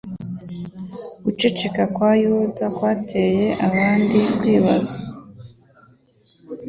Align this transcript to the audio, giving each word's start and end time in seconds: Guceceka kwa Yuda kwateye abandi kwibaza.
Guceceka 1.23 1.83
kwa 1.95 2.11
Yuda 2.23 2.65
kwateye 2.77 3.45
abandi 3.67 4.17
kwibaza. 4.37 4.99